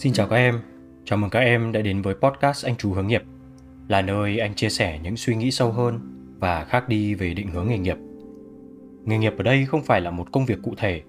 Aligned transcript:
Xin 0.00 0.12
chào 0.12 0.26
các 0.26 0.36
em, 0.36 0.60
chào 1.04 1.18
mừng 1.18 1.30
các 1.30 1.40
em 1.40 1.72
đã 1.72 1.80
đến 1.80 2.02
với 2.02 2.14
podcast 2.14 2.66
Anh 2.66 2.76
Chú 2.76 2.92
Hướng 2.92 3.06
Nghiệp, 3.06 3.22
là 3.88 4.02
nơi 4.02 4.38
anh 4.38 4.54
chia 4.54 4.68
sẻ 4.68 4.98
những 5.02 5.16
suy 5.16 5.36
nghĩ 5.36 5.50
sâu 5.50 5.72
hơn 5.72 6.00
và 6.38 6.64
khác 6.64 6.88
đi 6.88 7.14
về 7.14 7.34
định 7.34 7.50
hướng 7.50 7.68
nghề 7.68 7.78
nghiệp. 7.78 7.96
Nghề 9.04 9.18
nghiệp 9.18 9.34
ở 9.38 9.42
đây 9.42 9.66
không 9.66 9.82
phải 9.82 10.00
là 10.00 10.10
một 10.10 10.32
công 10.32 10.46
việc 10.46 10.58
cụ 10.62 10.74
thể, 10.76 11.02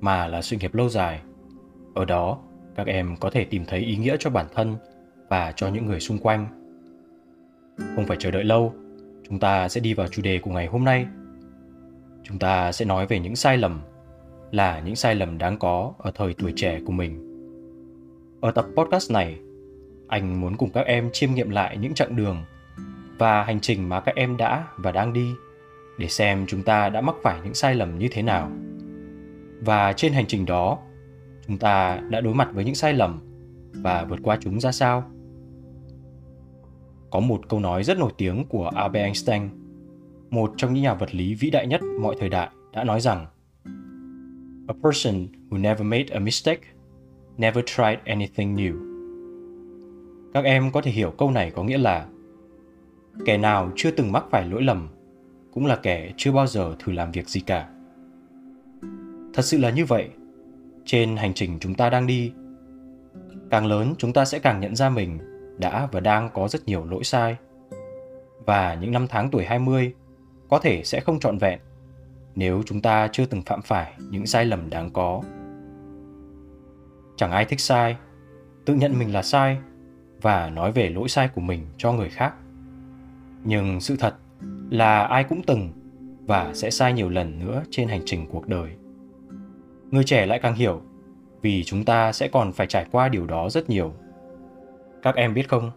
mà 0.00 0.26
là 0.26 0.42
sự 0.42 0.56
nghiệp 0.56 0.74
lâu 0.74 0.88
dài. 0.88 1.20
Ở 1.94 2.04
đó, 2.04 2.38
các 2.76 2.86
em 2.86 3.16
có 3.20 3.30
thể 3.30 3.44
tìm 3.44 3.64
thấy 3.64 3.80
ý 3.80 3.96
nghĩa 3.96 4.16
cho 4.18 4.30
bản 4.30 4.46
thân 4.54 4.76
và 5.28 5.52
cho 5.56 5.68
những 5.68 5.86
người 5.86 6.00
xung 6.00 6.18
quanh. 6.18 6.46
Không 7.96 8.06
phải 8.06 8.16
chờ 8.20 8.30
đợi 8.30 8.44
lâu, 8.44 8.74
chúng 9.28 9.38
ta 9.38 9.68
sẽ 9.68 9.80
đi 9.80 9.94
vào 9.94 10.08
chủ 10.08 10.22
đề 10.22 10.38
của 10.38 10.50
ngày 10.50 10.66
hôm 10.66 10.84
nay. 10.84 11.06
Chúng 12.22 12.38
ta 12.38 12.72
sẽ 12.72 12.84
nói 12.84 13.06
về 13.06 13.18
những 13.18 13.36
sai 13.36 13.56
lầm, 13.56 13.80
là 14.50 14.80
những 14.80 14.96
sai 14.96 15.14
lầm 15.14 15.38
đáng 15.38 15.58
có 15.58 15.92
ở 15.98 16.12
thời 16.14 16.34
tuổi 16.34 16.52
trẻ 16.56 16.80
của 16.86 16.92
mình 16.92 17.33
ở 18.44 18.50
tập 18.50 18.66
podcast 18.76 19.12
này, 19.12 19.38
anh 20.08 20.40
muốn 20.40 20.56
cùng 20.56 20.70
các 20.70 20.86
em 20.86 21.10
chiêm 21.12 21.34
nghiệm 21.34 21.50
lại 21.50 21.76
những 21.76 21.94
chặng 21.94 22.16
đường 22.16 22.44
và 23.18 23.42
hành 23.42 23.60
trình 23.60 23.88
mà 23.88 24.00
các 24.00 24.14
em 24.14 24.36
đã 24.36 24.64
và 24.76 24.92
đang 24.92 25.12
đi 25.12 25.34
để 25.98 26.08
xem 26.08 26.46
chúng 26.46 26.62
ta 26.62 26.88
đã 26.88 27.00
mắc 27.00 27.14
phải 27.22 27.40
những 27.44 27.54
sai 27.54 27.74
lầm 27.74 27.98
như 27.98 28.08
thế 28.10 28.22
nào. 28.22 28.50
Và 29.60 29.92
trên 29.92 30.12
hành 30.12 30.26
trình 30.26 30.46
đó, 30.46 30.78
chúng 31.46 31.58
ta 31.58 32.00
đã 32.10 32.20
đối 32.20 32.34
mặt 32.34 32.48
với 32.52 32.64
những 32.64 32.74
sai 32.74 32.92
lầm 32.92 33.20
và 33.72 34.04
vượt 34.04 34.18
qua 34.22 34.38
chúng 34.40 34.60
ra 34.60 34.72
sao. 34.72 35.10
Có 37.10 37.20
một 37.20 37.48
câu 37.48 37.60
nói 37.60 37.84
rất 37.84 37.98
nổi 37.98 38.12
tiếng 38.18 38.44
của 38.44 38.68
Albert 38.68 39.04
Einstein, 39.04 39.48
một 40.30 40.52
trong 40.56 40.74
những 40.74 40.82
nhà 40.82 40.94
vật 40.94 41.14
lý 41.14 41.34
vĩ 41.34 41.50
đại 41.50 41.66
nhất 41.66 41.80
mọi 42.00 42.16
thời 42.20 42.28
đại, 42.28 42.48
đã 42.72 42.84
nói 42.84 43.00
rằng 43.00 43.26
A 44.68 44.74
person 44.82 45.26
who 45.50 45.60
never 45.60 45.86
made 45.86 46.06
a 46.10 46.18
mistake 46.18 46.73
never 47.38 47.64
tried 47.64 47.98
anything 48.04 48.56
new. 48.56 48.94
Các 50.34 50.44
em 50.44 50.70
có 50.72 50.80
thể 50.80 50.90
hiểu 50.90 51.10
câu 51.10 51.30
này 51.30 51.50
có 51.50 51.64
nghĩa 51.64 51.78
là 51.78 52.06
kẻ 53.24 53.38
nào 53.38 53.70
chưa 53.76 53.90
từng 53.90 54.12
mắc 54.12 54.24
phải 54.30 54.48
lỗi 54.48 54.62
lầm 54.62 54.88
cũng 55.52 55.66
là 55.66 55.76
kẻ 55.76 56.12
chưa 56.16 56.32
bao 56.32 56.46
giờ 56.46 56.76
thử 56.78 56.92
làm 56.92 57.12
việc 57.12 57.28
gì 57.28 57.40
cả. 57.40 57.68
Thật 59.34 59.42
sự 59.42 59.58
là 59.58 59.70
như 59.70 59.84
vậy. 59.84 60.08
Trên 60.84 61.16
hành 61.16 61.34
trình 61.34 61.58
chúng 61.60 61.74
ta 61.74 61.90
đang 61.90 62.06
đi, 62.06 62.32
càng 63.50 63.66
lớn 63.66 63.94
chúng 63.98 64.12
ta 64.12 64.24
sẽ 64.24 64.38
càng 64.38 64.60
nhận 64.60 64.76
ra 64.76 64.90
mình 64.90 65.18
đã 65.58 65.88
và 65.92 66.00
đang 66.00 66.30
có 66.34 66.48
rất 66.48 66.66
nhiều 66.66 66.84
lỗi 66.84 67.04
sai. 67.04 67.36
Và 68.46 68.74
những 68.74 68.92
năm 68.92 69.06
tháng 69.08 69.30
tuổi 69.30 69.44
20 69.44 69.94
có 70.48 70.58
thể 70.58 70.82
sẽ 70.84 71.00
không 71.00 71.20
trọn 71.20 71.38
vẹn 71.38 71.60
nếu 72.34 72.62
chúng 72.66 72.80
ta 72.80 73.08
chưa 73.12 73.26
từng 73.26 73.42
phạm 73.42 73.62
phải 73.62 73.92
những 74.10 74.26
sai 74.26 74.44
lầm 74.44 74.70
đáng 74.70 74.90
có 74.90 75.22
chẳng 77.16 77.30
ai 77.30 77.44
thích 77.44 77.60
sai, 77.60 77.96
tự 78.64 78.74
nhận 78.74 78.98
mình 78.98 79.12
là 79.12 79.22
sai 79.22 79.58
và 80.22 80.50
nói 80.50 80.72
về 80.72 80.88
lỗi 80.90 81.08
sai 81.08 81.28
của 81.28 81.40
mình 81.40 81.66
cho 81.76 81.92
người 81.92 82.08
khác. 82.08 82.34
Nhưng 83.44 83.80
sự 83.80 83.96
thật 83.96 84.14
là 84.70 85.02
ai 85.02 85.24
cũng 85.24 85.42
từng 85.42 85.72
và 86.26 86.54
sẽ 86.54 86.70
sai 86.70 86.92
nhiều 86.92 87.08
lần 87.08 87.38
nữa 87.38 87.62
trên 87.70 87.88
hành 87.88 88.02
trình 88.04 88.26
cuộc 88.30 88.48
đời. 88.48 88.70
Người 89.90 90.04
trẻ 90.04 90.26
lại 90.26 90.38
càng 90.42 90.54
hiểu 90.54 90.82
vì 91.42 91.64
chúng 91.64 91.84
ta 91.84 92.12
sẽ 92.12 92.28
còn 92.28 92.52
phải 92.52 92.66
trải 92.66 92.86
qua 92.90 93.08
điều 93.08 93.26
đó 93.26 93.48
rất 93.48 93.70
nhiều. 93.70 93.94
Các 95.02 95.14
em 95.14 95.34
biết 95.34 95.48
không? 95.48 95.70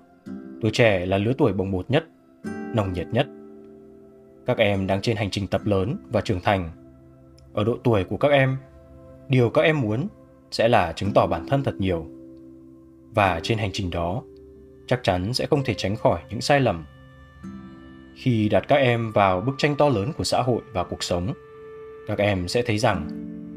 Tuổi 0.61 0.71
trẻ 0.71 1.05
là 1.05 1.17
lứa 1.17 1.33
tuổi 1.37 1.53
bồng 1.53 1.71
bột 1.71 1.89
nhất, 1.89 2.05
nồng 2.73 2.93
nhiệt 2.93 3.07
nhất. 3.07 3.27
Các 4.45 4.57
em 4.57 4.87
đang 4.87 5.01
trên 5.01 5.17
hành 5.17 5.29
trình 5.31 5.47
tập 5.47 5.61
lớn 5.65 5.97
và 6.09 6.21
trưởng 6.21 6.41
thành. 6.41 6.71
Ở 7.53 7.63
độ 7.63 7.77
tuổi 7.83 8.03
của 8.03 8.17
các 8.17 8.31
em, 8.31 8.57
điều 9.29 9.49
các 9.49 9.61
em 9.61 9.81
muốn 9.81 10.07
sẽ 10.51 10.67
là 10.67 10.93
chứng 10.93 11.11
tỏ 11.13 11.27
bản 11.27 11.47
thân 11.47 11.63
thật 11.63 11.75
nhiều. 11.79 12.05
Và 13.13 13.39
trên 13.43 13.57
hành 13.57 13.69
trình 13.73 13.89
đó, 13.89 14.23
chắc 14.87 15.03
chắn 15.03 15.33
sẽ 15.33 15.45
không 15.45 15.63
thể 15.63 15.73
tránh 15.73 15.95
khỏi 15.95 16.21
những 16.29 16.41
sai 16.41 16.59
lầm. 16.59 16.85
Khi 18.15 18.49
đặt 18.49 18.65
các 18.67 18.75
em 18.75 19.11
vào 19.11 19.41
bức 19.41 19.55
tranh 19.57 19.75
to 19.75 19.89
lớn 19.89 20.11
của 20.17 20.23
xã 20.23 20.41
hội 20.41 20.61
và 20.73 20.83
cuộc 20.83 21.03
sống, 21.03 21.33
các 22.07 22.17
em 22.17 22.47
sẽ 22.47 22.61
thấy 22.61 22.77
rằng 22.77 23.07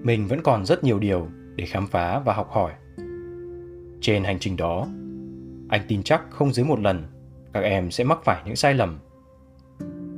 mình 0.02 0.26
vẫn 0.26 0.42
còn 0.42 0.66
rất 0.66 0.84
nhiều 0.84 0.98
điều 0.98 1.28
để 1.56 1.66
khám 1.66 1.86
phá 1.86 2.22
và 2.24 2.34
học 2.34 2.50
hỏi. 2.50 2.72
Trên 4.00 4.24
hành 4.24 4.38
trình 4.38 4.56
đó, 4.56 4.86
anh 5.68 5.80
tin 5.88 6.02
chắc 6.02 6.22
không 6.30 6.52
dưới 6.52 6.66
một 6.66 6.80
lần 6.80 7.04
các 7.52 7.60
em 7.60 7.90
sẽ 7.90 8.04
mắc 8.04 8.18
phải 8.24 8.42
những 8.46 8.56
sai 8.56 8.74
lầm. 8.74 8.98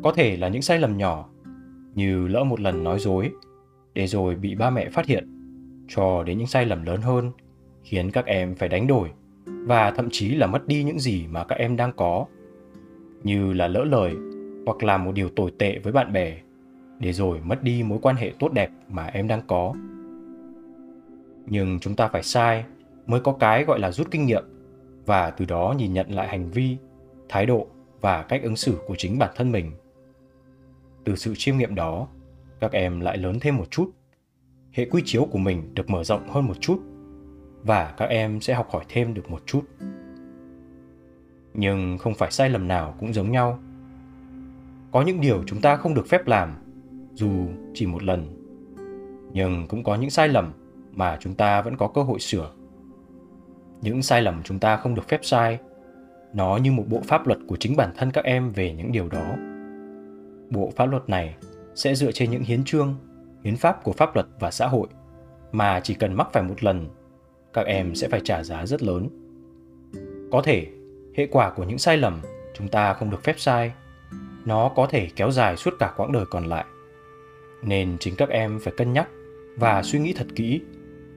Có 0.02 0.12
thể 0.12 0.36
là 0.36 0.48
những 0.48 0.62
sai 0.62 0.78
lầm 0.78 0.96
nhỏ, 0.96 1.28
như 1.94 2.28
lỡ 2.28 2.44
một 2.44 2.60
lần 2.60 2.84
nói 2.84 2.98
dối, 2.98 3.30
để 3.94 4.06
rồi 4.06 4.34
bị 4.34 4.54
ba 4.54 4.70
mẹ 4.70 4.90
phát 4.90 5.06
hiện 5.06 5.41
cho 5.88 6.22
đến 6.22 6.38
những 6.38 6.46
sai 6.46 6.66
lầm 6.66 6.82
lớn 6.82 7.02
hơn, 7.02 7.30
khiến 7.84 8.10
các 8.10 8.26
em 8.26 8.54
phải 8.54 8.68
đánh 8.68 8.86
đổi 8.86 9.10
và 9.46 9.90
thậm 9.90 10.08
chí 10.10 10.34
là 10.34 10.46
mất 10.46 10.66
đi 10.66 10.84
những 10.84 10.98
gì 10.98 11.26
mà 11.26 11.44
các 11.44 11.58
em 11.58 11.76
đang 11.76 11.92
có. 11.92 12.26
Như 13.22 13.52
là 13.52 13.68
lỡ 13.68 13.84
lời 13.84 14.14
hoặc 14.66 14.82
làm 14.82 15.04
một 15.04 15.12
điều 15.12 15.28
tồi 15.28 15.52
tệ 15.58 15.78
với 15.78 15.92
bạn 15.92 16.12
bè, 16.12 16.38
để 16.98 17.12
rồi 17.12 17.40
mất 17.44 17.62
đi 17.62 17.82
mối 17.82 17.98
quan 18.02 18.16
hệ 18.16 18.32
tốt 18.38 18.52
đẹp 18.52 18.70
mà 18.88 19.06
em 19.06 19.28
đang 19.28 19.42
có. 19.46 19.74
Nhưng 21.46 21.78
chúng 21.80 21.96
ta 21.96 22.08
phải 22.08 22.22
sai 22.22 22.64
mới 23.06 23.20
có 23.20 23.32
cái 23.32 23.64
gọi 23.64 23.78
là 23.80 23.90
rút 23.90 24.10
kinh 24.10 24.26
nghiệm 24.26 24.44
và 25.06 25.30
từ 25.30 25.44
đó 25.44 25.74
nhìn 25.78 25.92
nhận 25.92 26.10
lại 26.10 26.28
hành 26.28 26.50
vi, 26.50 26.76
thái 27.28 27.46
độ 27.46 27.66
và 28.00 28.22
cách 28.22 28.42
ứng 28.42 28.56
xử 28.56 28.78
của 28.86 28.94
chính 28.98 29.18
bản 29.18 29.30
thân 29.36 29.52
mình. 29.52 29.72
Từ 31.04 31.16
sự 31.16 31.34
chiêm 31.36 31.56
nghiệm 31.56 31.74
đó, 31.74 32.08
các 32.60 32.72
em 32.72 33.00
lại 33.00 33.16
lớn 33.16 33.38
thêm 33.40 33.56
một 33.56 33.70
chút 33.70 33.90
hệ 34.72 34.84
quy 34.84 35.02
chiếu 35.04 35.24
của 35.24 35.38
mình 35.38 35.74
được 35.74 35.90
mở 35.90 36.04
rộng 36.04 36.28
hơn 36.28 36.46
một 36.46 36.60
chút 36.60 36.80
và 37.64 37.94
các 37.96 38.08
em 38.08 38.40
sẽ 38.40 38.54
học 38.54 38.68
hỏi 38.70 38.84
thêm 38.88 39.14
được 39.14 39.30
một 39.30 39.42
chút. 39.46 39.62
Nhưng 41.54 41.98
không 41.98 42.14
phải 42.14 42.30
sai 42.30 42.50
lầm 42.50 42.68
nào 42.68 42.94
cũng 43.00 43.12
giống 43.12 43.30
nhau. 43.30 43.58
Có 44.92 45.02
những 45.02 45.20
điều 45.20 45.42
chúng 45.46 45.60
ta 45.60 45.76
không 45.76 45.94
được 45.94 46.08
phép 46.08 46.26
làm, 46.26 46.54
dù 47.14 47.30
chỉ 47.74 47.86
một 47.86 48.02
lần. 48.02 48.26
Nhưng 49.32 49.66
cũng 49.68 49.84
có 49.84 49.94
những 49.94 50.10
sai 50.10 50.28
lầm 50.28 50.52
mà 50.92 51.16
chúng 51.20 51.34
ta 51.34 51.62
vẫn 51.62 51.76
có 51.76 51.88
cơ 51.88 52.02
hội 52.02 52.20
sửa. 52.20 52.52
Những 53.80 54.02
sai 54.02 54.22
lầm 54.22 54.42
chúng 54.42 54.58
ta 54.58 54.76
không 54.76 54.94
được 54.94 55.08
phép 55.08 55.20
sai, 55.22 55.58
nó 56.32 56.56
như 56.56 56.72
một 56.72 56.84
bộ 56.88 57.00
pháp 57.04 57.26
luật 57.26 57.38
của 57.46 57.56
chính 57.56 57.76
bản 57.76 57.90
thân 57.96 58.10
các 58.10 58.24
em 58.24 58.50
về 58.50 58.72
những 58.72 58.92
điều 58.92 59.08
đó. 59.08 59.34
Bộ 60.50 60.72
pháp 60.76 60.86
luật 60.86 61.08
này 61.08 61.34
sẽ 61.74 61.94
dựa 61.94 62.12
trên 62.12 62.30
những 62.30 62.42
hiến 62.42 62.64
trương 62.64 62.96
hiến 63.44 63.56
pháp 63.56 63.84
của 63.84 63.92
pháp 63.92 64.14
luật 64.14 64.26
và 64.40 64.50
xã 64.50 64.66
hội, 64.66 64.88
mà 65.52 65.80
chỉ 65.80 65.94
cần 65.94 66.14
mắc 66.14 66.28
phải 66.32 66.42
một 66.42 66.64
lần, 66.64 66.88
các 67.52 67.66
em 67.66 67.94
sẽ 67.94 68.08
phải 68.08 68.20
trả 68.24 68.42
giá 68.42 68.66
rất 68.66 68.82
lớn. 68.82 69.08
Có 70.32 70.42
thể, 70.42 70.66
hệ 71.16 71.26
quả 71.26 71.50
của 71.50 71.64
những 71.64 71.78
sai 71.78 71.96
lầm 71.96 72.20
chúng 72.54 72.68
ta 72.68 72.94
không 72.94 73.10
được 73.10 73.24
phép 73.24 73.34
sai. 73.38 73.72
Nó 74.44 74.68
có 74.76 74.86
thể 74.86 75.08
kéo 75.16 75.30
dài 75.30 75.56
suốt 75.56 75.74
cả 75.78 75.92
quãng 75.96 76.12
đời 76.12 76.24
còn 76.30 76.46
lại. 76.46 76.64
Nên 77.62 77.96
chính 78.00 78.16
các 78.16 78.28
em 78.28 78.58
phải 78.62 78.74
cân 78.76 78.92
nhắc 78.92 79.08
và 79.58 79.82
suy 79.82 79.98
nghĩ 79.98 80.12
thật 80.12 80.26
kỹ 80.34 80.60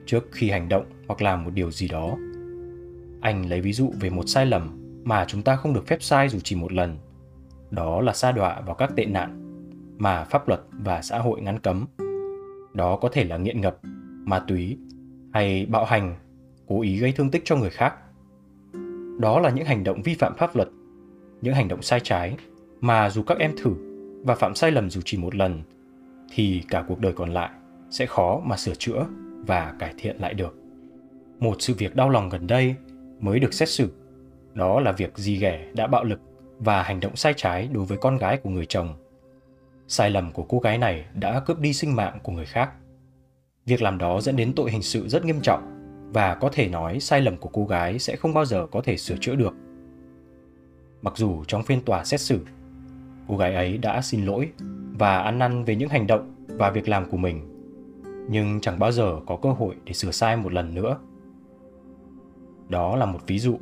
trước 0.06 0.28
khi 0.32 0.50
hành 0.50 0.68
động 0.68 0.84
hoặc 1.08 1.22
làm 1.22 1.44
một 1.44 1.50
điều 1.54 1.70
gì 1.70 1.88
đó. 1.88 2.16
Anh 3.20 3.50
lấy 3.50 3.60
ví 3.60 3.72
dụ 3.72 3.92
về 4.00 4.10
một 4.10 4.28
sai 4.28 4.46
lầm 4.46 4.82
mà 5.04 5.24
chúng 5.28 5.42
ta 5.42 5.56
không 5.56 5.74
được 5.74 5.86
phép 5.86 6.02
sai 6.02 6.28
dù 6.28 6.38
chỉ 6.44 6.56
một 6.56 6.72
lần. 6.72 6.98
Đó 7.70 8.00
là 8.00 8.12
sa 8.12 8.32
đọa 8.32 8.60
vào 8.60 8.74
các 8.74 8.90
tệ 8.96 9.04
nạn 9.04 9.42
mà 9.98 10.24
pháp 10.24 10.48
luật 10.48 10.60
và 10.72 11.02
xã 11.02 11.18
hội 11.18 11.40
ngăn 11.40 11.58
cấm 11.58 11.86
đó 12.76 12.96
có 12.96 13.08
thể 13.12 13.24
là 13.24 13.36
nghiện 13.36 13.60
ngập, 13.60 13.78
ma 14.24 14.38
túy 14.38 14.78
hay 15.32 15.66
bạo 15.66 15.84
hành, 15.84 16.16
cố 16.66 16.82
ý 16.82 16.98
gây 16.98 17.12
thương 17.12 17.30
tích 17.30 17.42
cho 17.44 17.56
người 17.56 17.70
khác. 17.70 17.94
Đó 19.18 19.40
là 19.40 19.50
những 19.50 19.64
hành 19.64 19.84
động 19.84 20.02
vi 20.02 20.14
phạm 20.14 20.36
pháp 20.36 20.56
luật, 20.56 20.68
những 21.40 21.54
hành 21.54 21.68
động 21.68 21.82
sai 21.82 22.00
trái 22.00 22.36
mà 22.80 23.10
dù 23.10 23.22
các 23.22 23.38
em 23.38 23.52
thử 23.56 23.74
và 24.24 24.34
phạm 24.34 24.54
sai 24.54 24.70
lầm 24.70 24.90
dù 24.90 25.00
chỉ 25.04 25.18
một 25.18 25.34
lần 25.34 25.62
thì 26.32 26.62
cả 26.68 26.84
cuộc 26.88 27.00
đời 27.00 27.12
còn 27.12 27.30
lại 27.30 27.50
sẽ 27.90 28.06
khó 28.06 28.40
mà 28.44 28.56
sửa 28.56 28.74
chữa 28.74 29.06
và 29.46 29.74
cải 29.78 29.94
thiện 29.98 30.16
lại 30.20 30.34
được. 30.34 30.56
Một 31.38 31.56
sự 31.58 31.74
việc 31.78 31.96
đau 31.96 32.10
lòng 32.10 32.28
gần 32.28 32.46
đây 32.46 32.74
mới 33.20 33.40
được 33.40 33.54
xét 33.54 33.68
xử, 33.68 33.88
đó 34.54 34.80
là 34.80 34.92
việc 34.92 35.18
dì 35.18 35.36
ghẻ 35.36 35.70
đã 35.74 35.86
bạo 35.86 36.04
lực 36.04 36.20
và 36.58 36.82
hành 36.82 37.00
động 37.00 37.16
sai 37.16 37.34
trái 37.36 37.68
đối 37.72 37.84
với 37.84 37.98
con 37.98 38.16
gái 38.16 38.36
của 38.36 38.50
người 38.50 38.66
chồng 38.66 38.94
Sai 39.88 40.10
lầm 40.10 40.32
của 40.32 40.42
cô 40.42 40.58
gái 40.58 40.78
này 40.78 41.04
đã 41.14 41.40
cướp 41.40 41.58
đi 41.58 41.72
sinh 41.72 41.96
mạng 41.96 42.18
của 42.22 42.32
người 42.32 42.46
khác. 42.46 42.70
Việc 43.66 43.82
làm 43.82 43.98
đó 43.98 44.20
dẫn 44.20 44.36
đến 44.36 44.52
tội 44.56 44.70
hình 44.70 44.82
sự 44.82 45.08
rất 45.08 45.24
nghiêm 45.24 45.40
trọng 45.42 45.72
và 46.12 46.34
có 46.34 46.48
thể 46.52 46.68
nói 46.68 47.00
sai 47.00 47.20
lầm 47.20 47.36
của 47.36 47.48
cô 47.52 47.64
gái 47.64 47.98
sẽ 47.98 48.16
không 48.16 48.34
bao 48.34 48.44
giờ 48.44 48.66
có 48.70 48.80
thể 48.84 48.96
sửa 48.96 49.16
chữa 49.20 49.34
được. 49.34 49.54
Mặc 51.02 51.16
dù 51.16 51.44
trong 51.44 51.62
phiên 51.62 51.82
tòa 51.82 52.04
xét 52.04 52.20
xử, 52.20 52.40
cô 53.28 53.36
gái 53.36 53.54
ấy 53.54 53.78
đã 53.78 54.02
xin 54.02 54.26
lỗi 54.26 54.50
và 54.98 55.18
ăn 55.18 55.38
năn 55.38 55.64
về 55.64 55.76
những 55.76 55.88
hành 55.88 56.06
động 56.06 56.34
và 56.46 56.70
việc 56.70 56.88
làm 56.88 57.10
của 57.10 57.16
mình, 57.16 57.40
nhưng 58.30 58.60
chẳng 58.60 58.78
bao 58.78 58.92
giờ 58.92 59.16
có 59.26 59.36
cơ 59.42 59.52
hội 59.52 59.74
để 59.84 59.92
sửa 59.92 60.10
sai 60.10 60.36
một 60.36 60.52
lần 60.52 60.74
nữa. 60.74 60.98
Đó 62.68 62.96
là 62.96 63.06
một 63.06 63.20
ví 63.26 63.38
dụ 63.38 63.58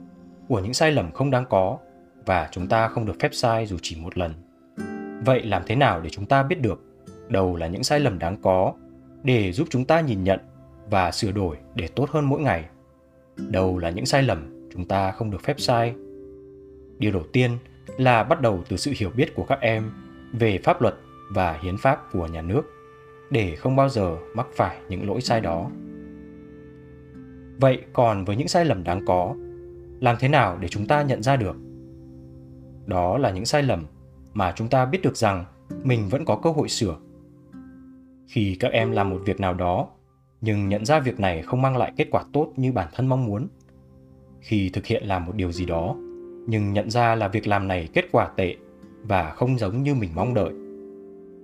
của 0.49 0.61
những 0.61 0.75
sai 0.75 0.93
lầm 0.93 1.12
không 1.12 1.31
đáng 1.31 1.44
có 1.50 1.79
và 2.26 2.49
chúng 2.53 2.67
ta 2.67 2.88
không 2.88 3.06
được 3.06 3.17
phép 3.21 3.35
sai 3.35 3.67
dù 3.67 3.76
chỉ 3.82 3.97
một 4.00 4.19
lần. 4.19 4.44
Vậy 5.25 5.43
làm 5.43 5.62
thế 5.67 5.75
nào 5.75 6.00
để 6.00 6.11
chúng 6.11 6.26
ta 6.26 6.43
biết 6.43 6.61
được 6.61 6.81
đâu 7.29 7.56
là 7.56 7.67
những 7.67 7.85
sai 7.85 8.00
lầm 8.00 8.19
đáng 8.19 8.37
có 8.43 8.75
để 9.23 9.53
giúp 9.53 9.69
chúng 9.71 9.85
ta 9.85 10.00
nhìn 10.00 10.25
nhận 10.25 10.41
và 10.91 11.11
sửa 11.11 11.32
đổi 11.32 11.56
để 11.75 11.88
tốt 11.88 12.11
hơn 12.11 12.25
mỗi 12.25 12.41
ngày? 12.41 12.65
đâu 13.37 13.79
là 13.79 13.91
những 13.91 14.06
sai 14.06 14.23
lầm 14.23 14.69
chúng 14.73 14.85
ta 14.85 15.11
không 15.11 15.31
được 15.31 15.43
phép 15.43 15.61
sai? 15.61 15.94
Điều 16.99 17.12
đầu 17.12 17.23
tiên 17.32 17.50
là 17.99 18.23
bắt 18.23 18.41
đầu 18.41 18.62
từ 18.69 18.76
sự 18.76 18.93
hiểu 18.97 19.11
biết 19.17 19.35
của 19.35 19.44
các 19.44 19.61
em 19.61 19.91
về 20.32 20.59
pháp 20.59 20.82
luật 20.82 20.94
và 21.31 21.59
hiến 21.62 21.76
pháp 21.76 22.12
của 22.12 22.26
nhà 22.26 22.43
nước 22.43 22.62
để 23.31 23.56
không 23.56 23.76
bao 23.76 23.88
giờ 23.88 24.17
mắc 24.35 24.47
phải 24.56 24.76
những 24.88 25.09
lỗi 25.09 25.21
sai 25.21 25.41
đó. 25.41 25.71
Vậy 27.61 27.82
còn 27.93 28.25
với 28.25 28.37
những 28.37 28.49
sai 28.49 28.65
lầm 28.65 28.85
đáng 28.85 29.05
có, 29.06 29.35
làm 30.00 30.17
thế 30.21 30.29
nào 30.29 30.59
để 30.61 30.69
chúng 30.69 30.87
ta 30.87 31.03
nhận 31.03 31.23
ra 31.23 31.37
được? 31.37 31.56
Đó 32.87 33.19
là 33.19 33.31
những 33.31 33.44
sai 33.44 33.62
lầm 33.62 33.85
mà 34.34 34.52
chúng 34.56 34.69
ta 34.69 34.84
biết 34.86 35.02
được 35.02 35.16
rằng 35.16 35.44
mình 35.84 36.08
vẫn 36.08 36.25
có 36.25 36.36
cơ 36.36 36.50
hội 36.50 36.69
sửa. 36.69 36.96
Khi 38.26 38.56
các 38.60 38.72
em 38.72 38.90
làm 38.90 39.10
một 39.10 39.20
việc 39.25 39.40
nào 39.40 39.54
đó, 39.54 39.88
nhưng 40.40 40.69
nhận 40.69 40.84
ra 40.84 41.00
việc 41.00 41.20
này 41.20 41.42
không 41.42 41.62
mang 41.62 41.76
lại 41.76 41.92
kết 41.96 42.08
quả 42.10 42.25
tốt 42.32 42.52
như 42.56 42.72
bản 42.72 42.88
thân 42.94 43.06
mong 43.06 43.26
muốn. 43.26 43.48
Khi 44.40 44.70
thực 44.72 44.86
hiện 44.86 45.04
làm 45.06 45.26
một 45.26 45.32
điều 45.36 45.52
gì 45.52 45.64
đó, 45.64 45.96
nhưng 46.46 46.72
nhận 46.72 46.90
ra 46.90 47.14
là 47.14 47.28
việc 47.28 47.46
làm 47.46 47.69
này 47.69 47.88
kết 47.92 48.04
quả 48.12 48.28
tệ 48.36 48.56
và 49.02 49.31
không 49.31 49.58
giống 49.58 49.82
như 49.82 49.94
mình 49.94 50.10
mong 50.14 50.34
đợi. 50.34 50.52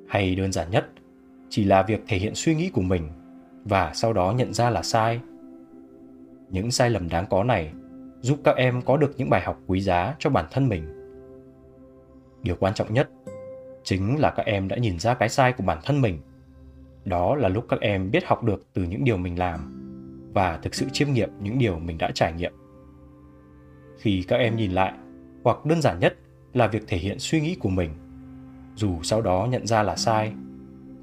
Hay 0.08 0.34
đơn 0.34 0.52
giản 0.52 0.70
nhất, 0.70 0.90
chỉ 1.48 1.64
là 1.64 1.82
việc 1.82 2.04
thể 2.08 2.18
hiện 2.18 2.34
suy 2.34 2.54
nghĩ 2.54 2.70
của 2.70 2.82
mình 2.82 3.08
và 3.64 3.92
sau 3.94 4.12
đó 4.12 4.34
nhận 4.36 4.54
ra 4.54 4.70
là 4.70 4.82
sai. 4.82 5.20
Những 6.50 6.70
sai 6.70 6.90
lầm 6.90 7.08
đáng 7.08 7.26
có 7.30 7.44
này 7.44 7.72
giúp 8.20 8.38
các 8.44 8.56
em 8.56 8.82
có 8.82 8.96
được 8.96 9.14
những 9.16 9.30
bài 9.30 9.42
học 9.42 9.58
quý 9.66 9.80
giá 9.80 10.14
cho 10.18 10.30
bản 10.30 10.44
thân 10.50 10.68
mình 10.68 10.99
điều 12.42 12.56
quan 12.60 12.74
trọng 12.74 12.94
nhất 12.94 13.10
chính 13.82 14.18
là 14.18 14.30
các 14.30 14.46
em 14.46 14.68
đã 14.68 14.76
nhìn 14.76 14.98
ra 14.98 15.14
cái 15.14 15.28
sai 15.28 15.52
của 15.52 15.64
bản 15.64 15.78
thân 15.84 16.00
mình. 16.00 16.18
Đó 17.04 17.34
là 17.34 17.48
lúc 17.48 17.66
các 17.68 17.80
em 17.80 18.10
biết 18.10 18.24
học 18.26 18.44
được 18.44 18.66
từ 18.72 18.84
những 18.84 19.04
điều 19.04 19.16
mình 19.16 19.38
làm 19.38 19.76
và 20.34 20.58
thực 20.62 20.74
sự 20.74 20.86
chiêm 20.92 21.12
nghiệm 21.12 21.30
những 21.40 21.58
điều 21.58 21.78
mình 21.78 21.98
đã 21.98 22.10
trải 22.14 22.32
nghiệm. 22.32 22.52
Khi 23.98 24.24
các 24.28 24.36
em 24.36 24.56
nhìn 24.56 24.72
lại, 24.72 24.92
hoặc 25.44 25.64
đơn 25.64 25.82
giản 25.82 26.00
nhất 26.00 26.16
là 26.52 26.66
việc 26.66 26.82
thể 26.88 26.98
hiện 26.98 27.18
suy 27.18 27.40
nghĩ 27.40 27.54
của 27.54 27.68
mình, 27.68 27.90
dù 28.74 29.02
sau 29.02 29.22
đó 29.22 29.48
nhận 29.50 29.66
ra 29.66 29.82
là 29.82 29.96
sai, 29.96 30.32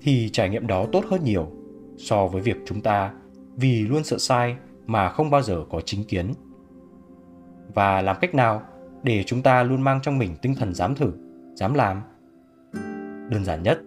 thì 0.01 0.30
trải 0.30 0.50
nghiệm 0.50 0.68
đó 0.68 0.86
tốt 0.92 1.06
hơn 1.10 1.24
nhiều 1.24 1.51
so 1.98 2.28
với 2.28 2.42
việc 2.42 2.57
chúng 2.66 2.81
ta 2.81 3.13
vì 3.56 3.81
luôn 3.81 4.04
sợ 4.04 4.18
sai 4.18 4.56
mà 4.86 5.10
không 5.10 5.30
bao 5.30 5.42
giờ 5.42 5.66
có 5.69 5.81
chính 5.81 6.04
kiến. 6.04 6.33
Và 7.74 8.01
làm 8.01 8.16
cách 8.22 8.36
nào 8.36 8.62
để 9.04 9.24
chúng 9.24 9.42
ta 9.42 9.63
luôn 9.63 9.81
mang 9.81 10.00
trong 10.04 10.18
mình 10.18 10.36
tinh 10.42 10.56
thần 10.56 10.74
dám 10.74 10.95
thử? 10.95 11.12
Dám 11.57 11.74
làm. 11.74 12.01
Đơn 13.30 13.45
giản 13.45 13.63
nhất 13.63 13.80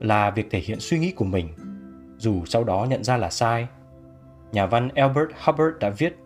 là 0.00 0.30
việc 0.30 0.46
thể 0.50 0.58
hiện 0.58 0.80
suy 0.80 0.98
nghĩ 0.98 1.12
của 1.12 1.24
mình, 1.24 1.48
dù 2.18 2.44
sau 2.44 2.64
đó 2.64 2.86
nhận 2.90 3.04
ra 3.04 3.16
là 3.16 3.30
sai. 3.30 3.68
Nhà 4.52 4.66
văn 4.66 4.88
albert 4.94 5.28
hubbard 5.44 5.78
đã 5.80 5.90
viết, 5.90 6.16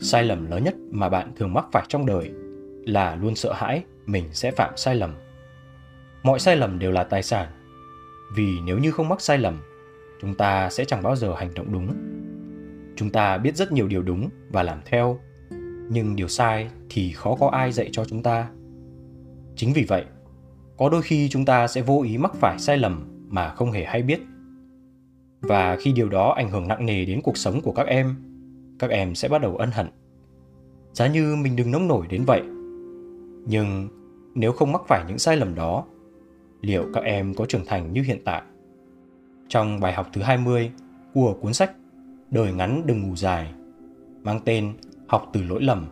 sai 0.00 0.24
lầm 0.24 0.50
lớn 0.50 0.64
nhất 0.64 0.74
mà 0.90 1.08
bạn 1.08 1.32
thường 1.36 1.54
mắc 1.54 1.64
phải 1.72 1.84
trong 1.88 2.06
đời 2.06 2.30
là 2.86 3.16
luôn 3.16 3.34
sợ 3.34 3.52
hãi 3.52 3.84
mình 4.06 4.24
sẽ 4.32 4.50
phạm 4.50 4.76
sai 4.76 4.94
lầm. 4.94 5.14
Mọi 6.22 6.38
sai 6.38 6.56
lầm 6.56 6.78
đều 6.78 6.92
là 6.92 7.04
tài 7.04 7.22
sản, 7.22 7.48
vì 8.36 8.60
nếu 8.64 8.78
như 8.78 8.90
không 8.90 9.08
mắc 9.08 9.20
sai 9.20 9.38
lầm, 9.38 9.62
chúng 10.20 10.34
ta 10.34 10.70
sẽ 10.70 10.84
chẳng 10.84 11.02
bao 11.02 11.16
giờ 11.16 11.34
hành 11.34 11.54
động 11.54 11.72
đúng. 11.72 11.92
Chúng 12.96 13.10
ta 13.10 13.38
biết 13.38 13.56
rất 13.56 13.72
nhiều 13.72 13.88
điều 13.88 14.02
đúng 14.02 14.28
và 14.50 14.62
làm 14.62 14.80
theo, 14.84 15.20
nhưng 15.88 16.16
điều 16.16 16.28
sai 16.28 16.70
thì 16.90 17.12
khó 17.12 17.36
có 17.40 17.48
ai 17.48 17.72
dạy 17.72 17.88
cho 17.92 18.04
chúng 18.04 18.22
ta. 18.22 18.48
Chính 19.56 19.72
vì 19.72 19.84
vậy 19.88 20.04
có 20.76 20.88
đôi 20.88 21.02
khi 21.02 21.28
chúng 21.28 21.44
ta 21.44 21.66
sẽ 21.66 21.82
vô 21.82 22.02
ý 22.02 22.18
mắc 22.18 22.34
phải 22.34 22.58
sai 22.58 22.78
lầm 22.78 23.26
mà 23.28 23.54
không 23.54 23.72
hề 23.72 23.84
hay 23.84 24.02
biết. 24.02 24.20
Và 25.40 25.76
khi 25.76 25.92
điều 25.92 26.08
đó 26.08 26.32
ảnh 26.36 26.50
hưởng 26.50 26.68
nặng 26.68 26.86
nề 26.86 27.04
đến 27.04 27.20
cuộc 27.22 27.36
sống 27.36 27.60
của 27.60 27.72
các 27.72 27.86
em 27.86 28.16
các 28.78 28.90
em 28.90 29.14
sẽ 29.14 29.28
bắt 29.28 29.42
đầu 29.42 29.56
ân 29.56 29.70
hận. 29.70 29.86
Giá 30.92 31.06
như 31.06 31.36
mình 31.36 31.56
đừng 31.56 31.70
nông 31.70 31.88
nổi 31.88 32.06
đến 32.10 32.24
vậy. 32.26 32.42
Nhưng 33.46 33.88
nếu 34.34 34.52
không 34.52 34.72
mắc 34.72 34.82
phải 34.88 35.04
những 35.08 35.18
sai 35.18 35.36
lầm 35.36 35.54
đó, 35.54 35.84
liệu 36.60 36.84
các 36.94 37.04
em 37.04 37.34
có 37.34 37.46
trưởng 37.46 37.66
thành 37.66 37.92
như 37.92 38.02
hiện 38.02 38.18
tại? 38.24 38.42
Trong 39.48 39.80
bài 39.80 39.92
học 39.92 40.08
thứ 40.12 40.22
20 40.22 40.70
của 41.14 41.34
cuốn 41.40 41.52
sách 41.52 41.70
Đời 42.30 42.52
ngắn 42.52 42.82
đừng 42.86 43.02
ngủ 43.02 43.16
dài, 43.16 43.52
mang 44.22 44.40
tên 44.44 44.72
Học 45.06 45.30
từ 45.32 45.42
lỗi 45.42 45.62
lầm, 45.62 45.86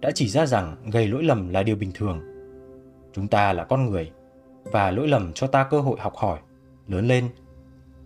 đã 0.00 0.10
chỉ 0.10 0.28
ra 0.28 0.46
rằng 0.46 0.76
gây 0.92 1.06
lỗi 1.06 1.22
lầm 1.22 1.48
là 1.48 1.62
điều 1.62 1.76
bình 1.76 1.90
thường. 1.94 2.20
Chúng 3.16 3.28
ta 3.28 3.52
là 3.52 3.64
con 3.64 3.90
người 3.90 4.10
và 4.64 4.90
lỗi 4.90 5.08
lầm 5.08 5.32
cho 5.32 5.46
ta 5.46 5.64
cơ 5.64 5.80
hội 5.80 5.96
học 6.00 6.16
hỏi, 6.16 6.38
lớn 6.88 7.08
lên. 7.08 7.28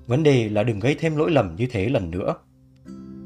Vấn 0.06 0.22
đề 0.22 0.48
là 0.48 0.62
đừng 0.62 0.80
gây 0.80 0.96
thêm 0.98 1.16
lỗi 1.16 1.30
lầm 1.30 1.56
như 1.56 1.66
thế 1.70 1.88
lần 1.88 2.10
nữa. 2.10 2.34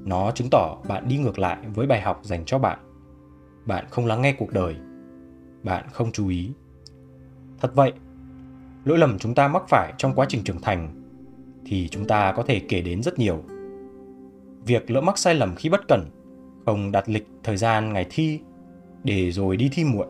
Nó 0.05 0.31
chứng 0.31 0.49
tỏ 0.51 0.79
bạn 0.89 1.09
đi 1.09 1.17
ngược 1.17 1.39
lại 1.39 1.59
với 1.75 1.87
bài 1.87 2.01
học 2.01 2.21
dành 2.23 2.45
cho 2.45 2.59
bạn. 2.59 2.79
Bạn 3.67 3.85
không 3.91 4.07
lắng 4.07 4.23
nghe 4.23 4.33
cuộc 4.33 4.53
đời. 4.53 4.77
Bạn 5.63 5.85
không 5.93 6.13
chú 6.13 6.29
ý. 6.29 6.51
Thật 7.61 7.75
vậy, 7.75 7.93
lỗi 8.85 8.99
lầm 8.99 9.19
chúng 9.19 9.35
ta 9.35 9.49
mắc 9.49 9.63
phải 9.69 9.93
trong 9.99 10.15
quá 10.15 10.27
trình 10.29 10.45
trưởng 10.45 10.61
thành 10.61 11.03
thì 11.67 11.89
chúng 11.89 12.07
ta 12.07 12.33
có 12.33 12.43
thể 12.43 12.61
kể 12.69 12.81
đến 12.81 13.03
rất 13.03 13.19
nhiều. 13.19 13.45
Việc 14.67 14.91
lỡ 14.91 15.01
mắc 15.01 15.19
sai 15.19 15.35
lầm 15.35 15.55
khi 15.55 15.69
bất 15.69 15.89
cẩn, 15.89 16.11
không 16.67 16.93
đặt 16.93 17.09
lịch 17.09 17.29
thời 17.43 17.57
gian 17.57 17.93
ngày 17.93 18.07
thi 18.11 18.41
để 19.05 19.31
rồi 19.31 19.57
đi 19.57 19.69
thi 19.73 19.85
muộn, 19.85 20.09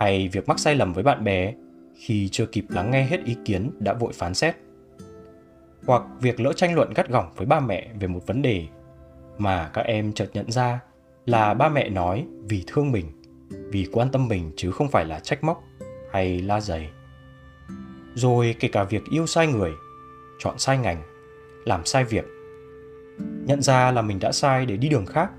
hay 0.00 0.28
việc 0.28 0.48
mắc 0.48 0.58
sai 0.58 0.74
lầm 0.74 0.92
với 0.92 1.04
bạn 1.04 1.24
bè 1.24 1.54
khi 1.94 2.28
chưa 2.28 2.46
kịp 2.46 2.64
lắng 2.68 2.90
nghe 2.90 3.04
hết 3.04 3.24
ý 3.24 3.36
kiến 3.44 3.70
đã 3.78 3.94
vội 3.94 4.12
phán 4.12 4.34
xét, 4.34 4.56
hoặc 5.86 6.02
việc 6.20 6.40
lỡ 6.40 6.52
tranh 6.52 6.74
luận 6.74 6.92
gắt 6.94 7.08
gỏng 7.08 7.32
với 7.36 7.46
ba 7.46 7.60
mẹ 7.60 7.90
về 8.00 8.08
một 8.08 8.26
vấn 8.26 8.42
đề 8.42 8.66
mà 9.38 9.70
các 9.72 9.82
em 9.82 10.12
chợt 10.12 10.30
nhận 10.32 10.50
ra 10.50 10.80
là 11.26 11.54
ba 11.54 11.68
mẹ 11.68 11.88
nói 11.88 12.26
vì 12.48 12.64
thương 12.66 12.92
mình, 12.92 13.06
vì 13.50 13.86
quan 13.92 14.10
tâm 14.10 14.28
mình 14.28 14.52
chứ 14.56 14.70
không 14.70 14.88
phải 14.88 15.04
là 15.04 15.20
trách 15.20 15.44
móc 15.44 15.62
hay 16.12 16.40
la 16.40 16.60
dày. 16.60 16.90
Rồi 18.14 18.54
kể 18.60 18.68
cả 18.68 18.84
việc 18.84 19.02
yêu 19.10 19.26
sai 19.26 19.46
người, 19.46 19.72
chọn 20.38 20.58
sai 20.58 20.78
ngành, 20.78 21.02
làm 21.64 21.84
sai 21.84 22.04
việc. 22.04 22.24
Nhận 23.18 23.62
ra 23.62 23.90
là 23.90 24.02
mình 24.02 24.18
đã 24.18 24.32
sai 24.32 24.66
để 24.66 24.76
đi 24.76 24.88
đường 24.88 25.06
khác, 25.06 25.30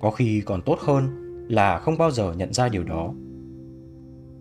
có 0.00 0.10
khi 0.10 0.42
còn 0.46 0.62
tốt 0.62 0.78
hơn 0.80 1.08
là 1.48 1.78
không 1.78 1.98
bao 1.98 2.10
giờ 2.10 2.32
nhận 2.36 2.52
ra 2.52 2.68
điều 2.68 2.84
đó. 2.84 3.12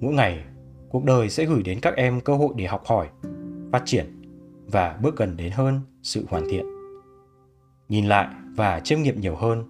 Mỗi 0.02 0.14
ngày, 0.14 0.44
cuộc 0.90 1.04
đời 1.04 1.30
sẽ 1.30 1.46
gửi 1.46 1.64
đến 1.64 1.80
các 1.82 1.96
em 1.96 2.22
cơ 2.22 2.36
hội 2.36 2.54
để 2.58 2.66
học 2.66 2.86
hỏi, 2.86 3.08
phát 3.72 3.82
triển 3.86 4.06
và 4.72 5.00
bước 5.02 5.18
gần 5.18 5.38
đến 5.38 5.52
hơn 5.52 5.80
sự 6.04 6.26
hoàn 6.30 6.44
thiện. 6.50 6.66
Nhìn 7.90 8.06
lại 8.06 8.28
và 8.56 8.80
chiêm 8.80 9.02
nghiệm 9.02 9.22
nhiều 9.22 9.36
hơn, 9.36 9.64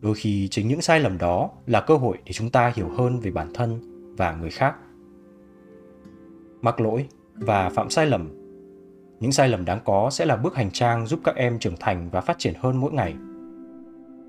đôi 0.00 0.14
khi 0.14 0.48
chính 0.48 0.68
những 0.68 0.80
sai 0.80 1.00
lầm 1.00 1.18
đó 1.18 1.50
là 1.66 1.80
cơ 1.80 1.96
hội 1.96 2.18
để 2.24 2.32
chúng 2.32 2.50
ta 2.50 2.72
hiểu 2.74 2.88
hơn 2.88 3.20
về 3.20 3.30
bản 3.30 3.50
thân 3.54 3.80
và 4.16 4.32
người 4.32 4.50
khác. 4.50 4.74
Mắc 6.60 6.80
lỗi 6.80 7.06
và 7.34 7.68
phạm 7.68 7.90
sai 7.90 8.06
lầm 8.06 8.40
những 9.20 9.32
sai 9.32 9.48
lầm 9.48 9.64
đáng 9.64 9.78
có 9.84 10.10
sẽ 10.10 10.24
là 10.24 10.36
bước 10.36 10.54
hành 10.54 10.70
trang 10.70 11.06
giúp 11.06 11.20
các 11.24 11.36
em 11.36 11.58
trưởng 11.58 11.76
thành 11.80 12.10
và 12.10 12.20
phát 12.20 12.38
triển 12.38 12.54
hơn 12.58 12.76
mỗi 12.76 12.92
ngày 12.92 13.14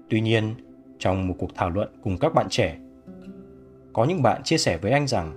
tuy 0.09 0.21
nhiên 0.21 0.53
trong 0.99 1.27
một 1.27 1.35
cuộc 1.39 1.55
thảo 1.55 1.69
luận 1.69 1.89
cùng 2.03 2.17
các 2.17 2.33
bạn 2.33 2.47
trẻ 2.49 2.77
có 3.93 4.05
những 4.05 4.21
bạn 4.21 4.43
chia 4.43 4.57
sẻ 4.57 4.77
với 4.77 4.91
anh 4.91 5.07
rằng, 5.07 5.33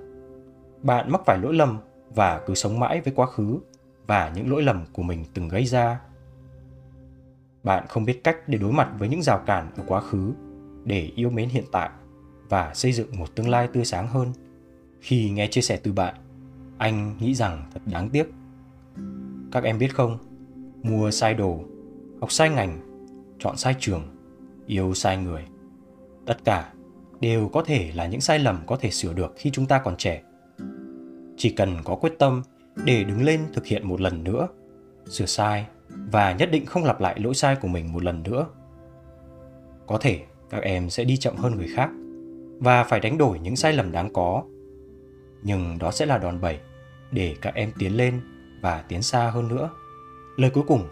bạn 0.82 1.12
mắc 1.12 1.20
phải 1.26 1.38
lỗi 1.38 1.54
lầm 1.54 1.78
và 2.14 2.42
cứ 2.46 2.54
sống 2.54 2.80
mãi 2.80 3.00
với 3.00 3.12
quá 3.16 3.26
khứ 3.26 3.58
và 4.06 4.32
những 4.34 4.50
lỗi 4.50 4.62
lầm 4.62 4.84
của 4.92 5.02
mình 5.02 5.24
từng 5.34 5.48
gây 5.48 5.64
ra. 5.64 6.00
Bạn 7.62 7.86
không 7.88 8.04
biết 8.04 8.24
cách 8.24 8.48
để 8.48 8.58
đối 8.58 8.72
mặt 8.72 8.90
với 8.98 9.08
những 9.08 9.22
rào 9.22 9.38
cản 9.46 9.70
ở 9.76 9.84
quá 9.86 10.00
khứ 10.00 10.32
để 10.84 11.12
yêu 11.16 11.30
mến 11.30 11.48
hiện 11.48 11.64
tại 11.72 11.90
và 12.48 12.74
xây 12.74 12.92
dựng 12.92 13.18
một 13.18 13.34
tương 13.34 13.48
lai 13.48 13.68
tươi 13.72 13.84
sáng 13.84 14.08
hơn. 14.08 14.32
Khi 15.00 15.30
nghe 15.30 15.46
chia 15.46 15.60
sẻ 15.60 15.80
từ 15.82 15.92
bạn, 15.92 16.14
anh 16.78 17.16
nghĩ 17.20 17.34
rằng 17.34 17.70
thật 17.74 17.80
đáng 17.86 18.08
tiếc. 18.10 18.32
Các 19.52 19.64
em 19.64 19.78
biết 19.78 19.94
không, 19.94 20.18
mua 20.82 21.10
sai 21.10 21.34
đồ, 21.34 21.60
học 22.20 22.32
sai 22.32 22.50
ngành, 22.50 22.80
chọn 23.38 23.56
sai 23.56 23.74
trường, 23.80 24.02
yêu 24.66 24.94
sai 24.94 25.16
người, 25.16 25.44
tất 26.26 26.44
cả 26.44 26.72
đều 27.24 27.48
có 27.48 27.62
thể 27.62 27.90
là 27.94 28.06
những 28.06 28.20
sai 28.20 28.38
lầm 28.38 28.60
có 28.66 28.76
thể 28.76 28.90
sửa 28.90 29.12
được 29.12 29.32
khi 29.36 29.50
chúng 29.50 29.66
ta 29.66 29.78
còn 29.78 29.96
trẻ 29.96 30.22
chỉ 31.36 31.50
cần 31.50 31.76
có 31.84 31.94
quyết 31.94 32.12
tâm 32.18 32.42
để 32.84 33.04
đứng 33.04 33.24
lên 33.24 33.40
thực 33.52 33.66
hiện 33.66 33.88
một 33.88 34.00
lần 34.00 34.24
nữa 34.24 34.48
sửa 35.08 35.26
sai 35.26 35.66
và 35.88 36.32
nhất 36.32 36.50
định 36.52 36.66
không 36.66 36.84
lặp 36.84 37.00
lại 37.00 37.20
lỗi 37.20 37.34
sai 37.34 37.56
của 37.56 37.68
mình 37.68 37.92
một 37.92 38.04
lần 38.04 38.22
nữa 38.22 38.46
có 39.86 39.98
thể 39.98 40.20
các 40.50 40.62
em 40.62 40.90
sẽ 40.90 41.04
đi 41.04 41.16
chậm 41.16 41.36
hơn 41.36 41.56
người 41.56 41.68
khác 41.74 41.90
và 42.58 42.84
phải 42.84 43.00
đánh 43.00 43.18
đổi 43.18 43.38
những 43.38 43.56
sai 43.56 43.72
lầm 43.72 43.92
đáng 43.92 44.12
có 44.12 44.42
nhưng 45.42 45.78
đó 45.78 45.90
sẽ 45.90 46.06
là 46.06 46.18
đòn 46.18 46.40
bẩy 46.40 46.58
để 47.10 47.36
các 47.40 47.54
em 47.54 47.72
tiến 47.78 47.96
lên 47.96 48.20
và 48.60 48.84
tiến 48.88 49.02
xa 49.02 49.30
hơn 49.30 49.48
nữa. 49.48 49.70
Lời 50.36 50.50
cuối 50.50 50.64
cùng, 50.66 50.88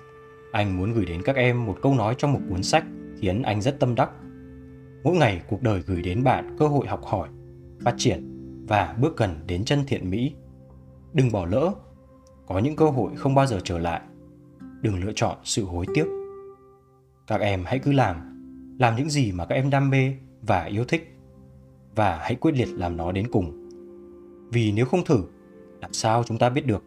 anh 0.52 0.76
muốn 0.76 0.92
gửi 0.92 1.06
đến 1.06 1.22
các 1.22 1.36
em 1.36 1.66
một 1.66 1.78
câu 1.82 1.94
nói 1.94 2.14
trong 2.18 2.32
một 2.32 2.40
cuốn 2.48 2.62
sách 2.62 2.84
khiến 3.20 3.42
anh 3.42 3.60
rất 3.60 3.80
tâm 3.80 3.94
đắc. 3.94 4.10
Mỗi 5.04 5.16
ngày 5.16 5.42
cuộc 5.48 5.62
đời 5.62 5.82
gửi 5.86 6.02
đến 6.02 6.24
bạn 6.24 6.56
cơ 6.58 6.66
hội 6.66 6.86
học 6.86 7.04
hỏi, 7.04 7.28
phát 7.80 7.94
triển 7.98 8.28
và 8.68 8.96
bước 9.00 9.16
gần 9.16 9.30
đến 9.46 9.64
chân 9.64 9.84
thiện 9.86 10.10
mỹ. 10.10 10.32
Đừng 11.12 11.32
bỏ 11.32 11.46
lỡ, 11.46 11.72
có 12.46 12.58
những 12.58 12.76
cơ 12.76 12.86
hội 12.86 13.12
không 13.16 13.34
bao 13.34 13.46
giờ 13.46 13.60
trở 13.64 13.78
lại. 13.78 14.00
Đừng 14.80 15.04
lựa 15.04 15.12
chọn 15.14 15.36
sự 15.44 15.64
hối 15.64 15.86
tiếc. 15.94 16.04
Các 17.26 17.40
em 17.40 17.62
hãy 17.66 17.78
cứ 17.78 17.92
làm, 17.92 18.16
làm 18.78 18.96
những 18.96 19.10
gì 19.10 19.32
mà 19.32 19.46
các 19.46 19.54
em 19.54 19.70
đam 19.70 19.90
mê 19.90 20.14
và 20.42 20.64
yêu 20.64 20.84
thích 20.84 21.16
và 21.94 22.18
hãy 22.22 22.34
quyết 22.34 22.52
liệt 22.54 22.68
làm 22.68 22.96
nó 22.96 23.12
đến 23.12 23.28
cùng. 23.32 23.68
Vì 24.50 24.72
nếu 24.72 24.86
không 24.86 25.04
thử, 25.04 25.24
làm 25.80 25.92
sao 25.92 26.24
chúng 26.24 26.38
ta 26.38 26.48
biết 26.48 26.66
được? 26.66 26.84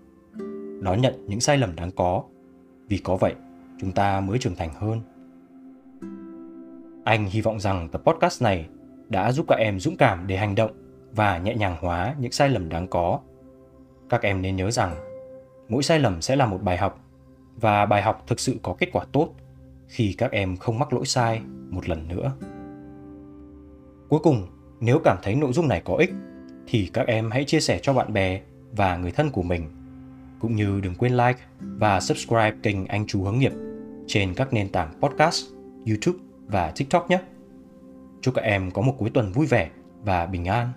Đón 0.82 1.02
nhận 1.02 1.26
những 1.28 1.40
sai 1.40 1.58
lầm 1.58 1.76
đáng 1.76 1.92
có, 1.92 2.24
vì 2.88 2.98
có 2.98 3.16
vậy 3.16 3.36
chúng 3.80 3.92
ta 3.92 4.22
mới 4.22 4.40
trưởng 4.40 4.56
thành 4.56 4.74
hơn. 4.74 5.02
Anh 7.06 7.26
hy 7.26 7.42
vọng 7.42 7.60
rằng 7.60 7.90
tập 7.90 8.02
podcast 8.06 8.44
này 8.44 8.68
đã 9.10 9.32
giúp 9.32 9.46
các 9.50 9.56
em 9.56 9.80
dũng 9.80 9.98
cảm 9.98 10.28
để 10.28 10.38
hành 10.38 10.56
động 10.56 10.72
và 11.12 11.38
nhẹ 11.38 11.56
nhàng 11.56 11.78
hóa 11.82 12.16
những 12.20 12.32
sai 12.32 12.50
lầm 12.50 12.70
đáng 12.70 12.88
có. 12.88 13.20
Các 14.10 14.22
em 14.22 14.42
nên 14.42 14.56
nhớ 14.56 14.72
rằng 14.72 14.96
mỗi 15.70 15.84
sai 15.84 16.00
lầm 16.00 16.22
sẽ 16.22 16.36
là 16.36 16.46
một 16.46 16.62
bài 16.62 16.78
học 16.78 17.00
và 17.56 17.86
bài 17.86 18.02
học 18.02 18.24
thực 18.28 18.40
sự 18.40 18.56
có 18.62 18.76
kết 18.80 18.90
quả 18.92 19.06
tốt 19.12 19.34
khi 19.88 20.16
các 20.18 20.32
em 20.32 20.58
không 20.58 20.80
mắc 20.80 20.94
lỗi 20.94 21.06
sai 21.06 21.42
một 21.70 21.90
lần 21.90 22.08
nữa. 22.08 22.32
Cuối 24.10 24.20
cùng, 24.24 24.48
nếu 24.80 25.00
cảm 25.04 25.18
thấy 25.24 25.36
nội 25.36 25.54
dung 25.54 25.68
này 25.68 25.82
có 25.86 25.96
ích 25.96 26.12
thì 26.68 26.90
các 26.94 27.08
em 27.08 27.32
hãy 27.32 27.44
chia 27.44 27.60
sẻ 27.60 27.80
cho 27.82 27.94
bạn 27.94 28.14
bè 28.14 28.42
và 28.72 28.98
người 28.98 29.12
thân 29.12 29.30
của 29.30 29.44
mình. 29.44 29.70
Cũng 30.40 30.56
như 30.56 30.80
đừng 30.84 30.96
quên 30.96 31.14
like 31.14 31.40
và 31.60 32.00
subscribe 32.00 32.56
kênh 32.64 32.86
Anh 32.86 33.08
Chú 33.08 33.24
Hướng 33.24 33.40
Nghiệp 33.40 33.54
trên 34.08 34.34
các 34.34 34.54
nền 34.54 34.70
tảng 34.70 34.94
podcast, 35.02 35.46
YouTube 35.88 36.25
và 36.48 36.72
TikTok 36.76 37.10
nhé. 37.10 37.20
Chúc 38.22 38.34
các 38.34 38.42
em 38.42 38.72
có 38.72 38.82
một 38.82 38.96
cuối 38.98 39.10
tuần 39.10 39.32
vui 39.32 39.46
vẻ 39.46 39.70
và 40.04 40.26
bình 40.26 40.46
an. 40.46 40.72